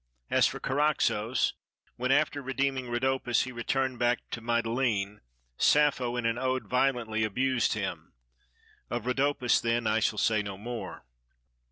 [0.31, 1.53] As for Charaxos,
[1.95, 5.19] when after redeeming Rhodopis he returned back to Mytilene,
[5.59, 8.11] Sappho in an ode violently abused him.
[8.89, 11.05] Of Rhodopis then I shall say no more.